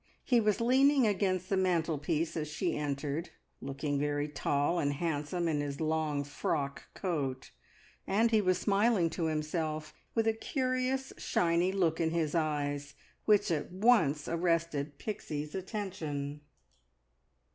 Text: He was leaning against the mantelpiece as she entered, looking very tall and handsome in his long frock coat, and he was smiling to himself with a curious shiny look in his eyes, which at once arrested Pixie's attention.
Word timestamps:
He 0.23 0.39
was 0.39 0.59
leaning 0.59 1.05
against 1.05 1.47
the 1.47 1.55
mantelpiece 1.57 2.35
as 2.35 2.47
she 2.47 2.75
entered, 2.75 3.29
looking 3.61 3.99
very 3.99 4.27
tall 4.27 4.79
and 4.79 4.93
handsome 4.93 5.47
in 5.47 5.61
his 5.61 5.79
long 5.79 6.23
frock 6.23 6.91
coat, 6.95 7.51
and 8.07 8.31
he 8.31 8.41
was 8.41 8.57
smiling 8.57 9.11
to 9.11 9.25
himself 9.25 9.93
with 10.15 10.25
a 10.25 10.33
curious 10.33 11.13
shiny 11.19 11.71
look 11.71 11.99
in 12.01 12.09
his 12.09 12.33
eyes, 12.33 12.95
which 13.25 13.51
at 13.51 13.71
once 13.71 14.27
arrested 14.27 14.97
Pixie's 14.97 15.53
attention. 15.53 16.41